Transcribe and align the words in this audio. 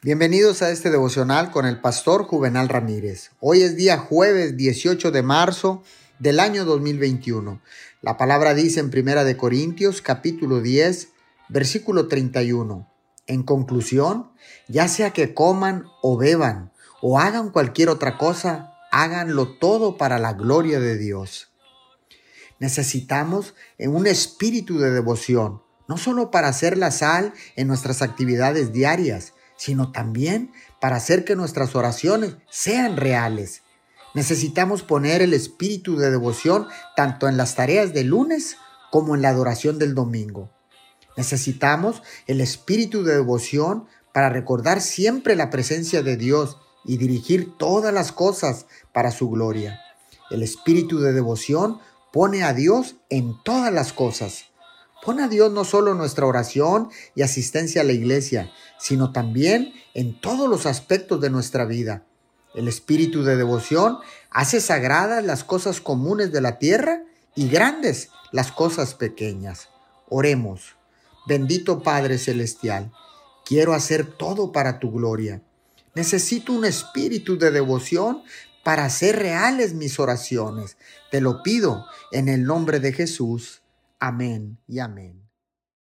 Bienvenidos 0.00 0.62
a 0.62 0.70
este 0.70 0.90
devocional 0.90 1.50
con 1.50 1.66
el 1.66 1.80
pastor 1.80 2.22
Juvenal 2.22 2.68
Ramírez. 2.68 3.32
Hoy 3.40 3.62
es 3.62 3.74
día 3.74 3.98
jueves 3.98 4.56
18 4.56 5.10
de 5.10 5.22
marzo 5.24 5.82
del 6.20 6.38
año 6.38 6.64
2021. 6.64 7.60
La 8.00 8.16
palabra 8.16 8.54
dice 8.54 8.78
en 8.78 8.90
Primera 8.90 9.24
de 9.24 9.36
Corintios 9.36 10.00
capítulo 10.00 10.60
10, 10.60 11.08
versículo 11.48 12.06
31. 12.06 12.88
En 13.26 13.42
conclusión, 13.42 14.30
ya 14.68 14.86
sea 14.86 15.10
que 15.10 15.34
coman 15.34 15.86
o 16.00 16.16
beban 16.16 16.70
o 17.02 17.18
hagan 17.18 17.50
cualquier 17.50 17.88
otra 17.88 18.18
cosa, 18.18 18.74
háganlo 18.92 19.58
todo 19.58 19.96
para 19.96 20.20
la 20.20 20.32
gloria 20.34 20.78
de 20.78 20.96
Dios. 20.96 21.50
Necesitamos 22.60 23.54
un 23.80 24.06
espíritu 24.06 24.78
de 24.78 24.92
devoción, 24.92 25.60
no 25.88 25.98
solo 25.98 26.30
para 26.30 26.46
hacer 26.46 26.78
la 26.78 26.92
sal 26.92 27.32
en 27.56 27.66
nuestras 27.66 28.00
actividades 28.00 28.72
diarias, 28.72 29.32
sino 29.58 29.92
también 29.92 30.52
para 30.80 30.96
hacer 30.96 31.26
que 31.26 31.36
nuestras 31.36 31.76
oraciones 31.76 32.36
sean 32.48 32.96
reales. 32.96 33.62
Necesitamos 34.14 34.82
poner 34.82 35.20
el 35.20 35.34
espíritu 35.34 35.96
de 35.98 36.10
devoción 36.10 36.66
tanto 36.96 37.28
en 37.28 37.36
las 37.36 37.54
tareas 37.54 37.92
del 37.92 38.06
lunes 38.06 38.56
como 38.90 39.14
en 39.14 39.20
la 39.20 39.28
adoración 39.28 39.78
del 39.78 39.94
domingo. 39.94 40.50
Necesitamos 41.16 42.02
el 42.26 42.40
espíritu 42.40 43.02
de 43.02 43.16
devoción 43.16 43.86
para 44.14 44.30
recordar 44.30 44.80
siempre 44.80 45.36
la 45.36 45.50
presencia 45.50 46.02
de 46.02 46.16
Dios 46.16 46.58
y 46.84 46.96
dirigir 46.96 47.56
todas 47.58 47.92
las 47.92 48.12
cosas 48.12 48.66
para 48.92 49.10
su 49.10 49.28
gloria. 49.28 49.80
El 50.30 50.42
espíritu 50.42 51.00
de 51.00 51.12
devoción 51.12 51.80
pone 52.12 52.44
a 52.44 52.54
Dios 52.54 52.96
en 53.10 53.34
todas 53.42 53.72
las 53.72 53.92
cosas. 53.92 54.46
Pon 55.04 55.20
a 55.20 55.28
Dios 55.28 55.52
no 55.52 55.64
solo 55.64 55.92
en 55.92 55.98
nuestra 55.98 56.26
oración 56.26 56.90
y 57.14 57.22
asistencia 57.22 57.82
a 57.82 57.84
la 57.84 57.92
iglesia, 57.92 58.50
sino 58.78 59.12
también 59.12 59.72
en 59.94 60.20
todos 60.20 60.48
los 60.48 60.66
aspectos 60.66 61.20
de 61.20 61.30
nuestra 61.30 61.64
vida. 61.64 62.04
El 62.54 62.66
espíritu 62.66 63.22
de 63.22 63.36
devoción 63.36 63.98
hace 64.30 64.60
sagradas 64.60 65.24
las 65.24 65.44
cosas 65.44 65.80
comunes 65.80 66.32
de 66.32 66.40
la 66.40 66.58
tierra 66.58 67.02
y 67.34 67.48
grandes 67.48 68.10
las 68.32 68.52
cosas 68.52 68.94
pequeñas. 68.94 69.68
Oremos. 70.08 70.76
Bendito 71.26 71.82
Padre 71.82 72.18
Celestial, 72.18 72.90
quiero 73.44 73.74
hacer 73.74 74.06
todo 74.06 74.50
para 74.50 74.78
tu 74.78 74.90
gloria. 74.90 75.42
Necesito 75.94 76.52
un 76.52 76.64
espíritu 76.64 77.38
de 77.38 77.50
devoción 77.50 78.22
para 78.64 78.84
hacer 78.84 79.16
reales 79.16 79.74
mis 79.74 79.98
oraciones. 79.98 80.76
Te 81.10 81.20
lo 81.20 81.42
pido 81.42 81.84
en 82.12 82.28
el 82.28 82.44
nombre 82.44 82.80
de 82.80 82.92
Jesús. 82.92 83.62
Amén 84.00 84.58
y 84.66 84.80
amén. 84.80 85.27